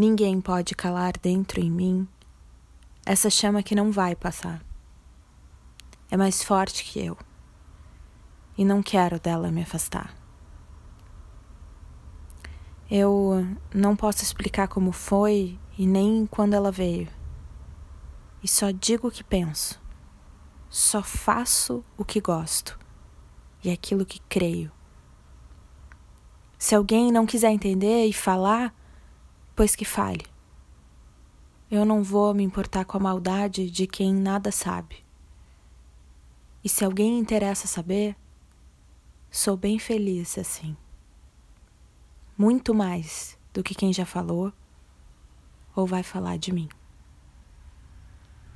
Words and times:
ninguém 0.00 0.40
pode 0.40 0.74
calar 0.74 1.12
dentro 1.18 1.60
em 1.60 1.70
mim 1.70 2.08
essa 3.04 3.28
chama 3.28 3.62
que 3.62 3.74
não 3.74 3.92
vai 3.92 4.16
passar. 4.16 4.64
É 6.10 6.16
mais 6.16 6.42
forte 6.42 6.84
que 6.84 6.98
eu 7.04 7.18
e 8.56 8.64
não 8.64 8.82
quero 8.82 9.20
dela 9.20 9.50
me 9.50 9.60
afastar. 9.60 10.16
Eu 12.90 13.46
não 13.74 13.94
posso 13.94 14.22
explicar 14.22 14.68
como 14.68 14.90
foi 14.90 15.58
e 15.76 15.86
nem 15.86 16.24
quando 16.24 16.54
ela 16.54 16.72
veio. 16.72 17.08
E 18.42 18.48
só 18.48 18.70
digo 18.70 19.08
o 19.08 19.10
que 19.10 19.22
penso. 19.22 19.78
Só 20.70 21.02
faço 21.02 21.84
o 21.98 22.06
que 22.06 22.22
gosto 22.22 22.78
e 23.62 23.70
aquilo 23.70 24.06
que 24.06 24.18
creio. 24.30 24.72
Se 26.58 26.74
alguém 26.74 27.12
não 27.12 27.26
quiser 27.26 27.50
entender 27.50 28.06
e 28.06 28.12
falar, 28.14 28.74
pois 29.60 29.76
que 29.76 29.84
fale. 29.84 30.24
Eu 31.70 31.84
não 31.84 32.02
vou 32.02 32.32
me 32.32 32.42
importar 32.42 32.86
com 32.86 32.96
a 32.96 33.00
maldade 33.00 33.70
de 33.70 33.86
quem 33.86 34.14
nada 34.14 34.50
sabe. 34.50 35.04
E 36.64 36.68
se 36.70 36.82
alguém 36.82 37.18
interessa 37.18 37.66
saber, 37.66 38.16
sou 39.30 39.58
bem 39.58 39.78
feliz 39.78 40.38
assim. 40.38 40.74
Muito 42.38 42.72
mais 42.72 43.38
do 43.52 43.62
que 43.62 43.74
quem 43.74 43.92
já 43.92 44.06
falou 44.06 44.50
ou 45.76 45.86
vai 45.86 46.02
falar 46.02 46.38
de 46.38 46.54
mim. 46.54 46.70